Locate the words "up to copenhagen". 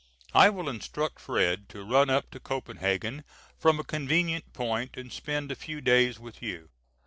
2.09-3.23